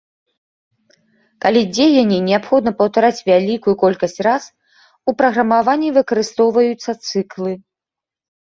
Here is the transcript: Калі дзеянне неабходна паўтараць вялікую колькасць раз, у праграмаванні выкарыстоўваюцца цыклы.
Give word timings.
Калі 1.45 1.61
дзеянне 1.75 2.17
неабходна 2.29 2.71
паўтараць 2.79 3.23
вялікую 3.29 3.75
колькасць 3.83 4.19
раз, 4.29 4.43
у 5.13 5.15
праграмаванні 5.21 5.89
выкарыстоўваюцца 5.99 6.91
цыклы. 7.09 7.51